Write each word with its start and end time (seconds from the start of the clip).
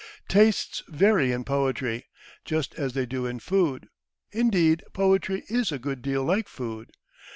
Tastes 0.27 0.81
vary 0.87 1.31
in 1.31 1.43
poetry, 1.43 2.05
just 2.43 2.73
as 2.73 2.93
they 2.93 3.05
do 3.05 3.27
in 3.27 3.37
food. 3.37 3.87
Indeed, 4.31 4.83
poetry 4.93 5.43
is 5.47 5.71
a 5.71 5.77
good 5.77 6.01
deal 6.01 6.23
like 6.23 6.47
food. 6.47 6.93